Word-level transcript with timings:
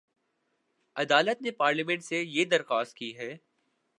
عدالت 0.95 1.41
نے 1.41 1.51
پارلیمنٹ 1.51 2.03
سے 2.03 2.21
یہ 2.21 2.45
درخواست 2.45 2.95
کی 2.95 3.15
ہے 3.17 3.35